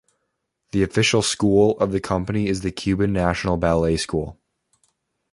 [0.71, 4.39] The official school of the company is the Cuban National Ballet School.